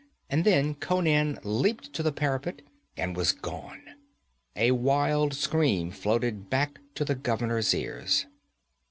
and 0.31 0.43
then 0.45 0.73
Conan 0.73 1.37
leaped 1.43 1.93
to 1.93 2.01
the 2.01 2.11
parapet 2.11 2.63
and 2.97 3.15
was 3.15 3.31
gone. 3.31 3.81
A 4.55 4.71
wild 4.71 5.35
scream 5.35 5.91
floated 5.91 6.49
back 6.49 6.79
to 6.95 7.05
the 7.05 7.13
governor's 7.13 7.71
ears. 7.71 8.25